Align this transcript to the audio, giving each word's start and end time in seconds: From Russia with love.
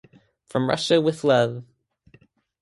From 0.47 0.67
Russia 0.67 0.99
with 0.99 1.23
love. 1.23 1.63